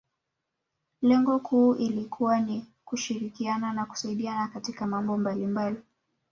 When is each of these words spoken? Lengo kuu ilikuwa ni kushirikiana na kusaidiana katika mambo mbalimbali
Lengo 1.01 1.39
kuu 1.39 1.75
ilikuwa 1.75 2.39
ni 2.41 2.65
kushirikiana 2.85 3.73
na 3.73 3.85
kusaidiana 3.85 4.47
katika 4.47 4.87
mambo 4.87 5.17
mbalimbali 5.17 5.77